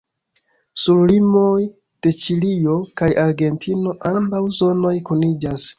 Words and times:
Sur 0.83 1.03
limoj 1.11 1.61
de 2.07 2.15
Ĉilio 2.23 2.81
kaj 3.03 3.13
Argentino 3.27 3.97
ambaŭ 4.15 4.45
zonoj 4.63 4.99
kuniĝas. 5.13 5.69